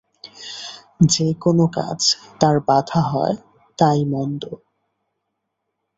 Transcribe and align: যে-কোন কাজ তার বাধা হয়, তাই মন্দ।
যে-কোন 1.05 1.57
কাজ 1.67 1.99
তার 2.39 2.55
বাধা 2.59 3.01
হয়, 3.01 3.35
তাই 3.77 3.99
মন্দ। 4.05 4.43